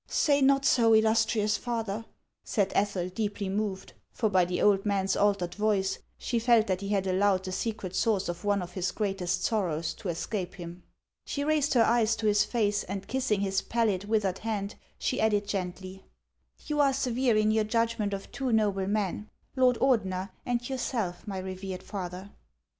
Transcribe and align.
Say 0.07 0.41
not 0.41 0.65
so, 0.65 0.93
illustrious 0.95 1.57
father," 1.57 2.05
said 2.43 2.71
Ethel, 2.73 3.09
deeply 3.09 3.49
moved; 3.49 3.93
for 4.11 4.31
by 4.31 4.45
the 4.45 4.59
old 4.59 4.83
man's 4.83 5.15
altered 5.15 5.53
voice, 5.53 5.99
she 6.17 6.39
felt 6.39 6.65
that 6.65 6.81
he 6.81 6.87
had 6.87 7.05
allowed 7.05 7.43
the 7.45 7.51
secret 7.51 7.95
source 7.95 8.27
of 8.27 8.43
one 8.43 8.63
of 8.63 8.71
his 8.71 8.89
greatest 8.91 9.43
sorrows 9.45 9.93
to 9.93 10.09
escape 10.09 10.55
him. 10.55 10.81
She 11.27 11.43
raised 11.43 11.75
her 11.75 11.83
eyes 11.83 12.15
to 12.15 12.25
his 12.25 12.43
face, 12.43 12.83
and 12.85 13.07
kissing 13.07 13.41
his 13.41 13.61
pallid, 13.61 14.05
withered 14.05 14.39
hand, 14.39 14.73
she 14.97 15.21
added 15.21 15.45
gently:" 15.45 16.03
You 16.65 16.79
are 16.79 16.93
severe 16.93 17.37
in 17.37 17.51
your 17.51 17.63
judgment 17.63 18.11
of 18.11 18.31
two 18.31 18.51
noble 18.51 18.87
men, 18.87 19.29
Lord 19.55 19.77
Ordener 19.79 20.31
and 20.47 20.67
yourself, 20.67 21.27
my 21.27 21.37
revered 21.37 21.83
father." 21.83 22.31